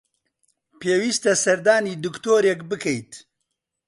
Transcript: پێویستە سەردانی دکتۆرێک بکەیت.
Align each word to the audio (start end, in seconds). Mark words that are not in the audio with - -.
پێویستە 0.79 1.33
سەردانی 1.43 1.99
دکتۆرێک 2.03 2.59
بکەیت. 2.69 3.11